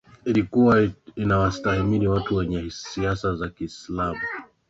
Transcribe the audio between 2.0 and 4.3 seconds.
watu wenye siasa za Kiislamu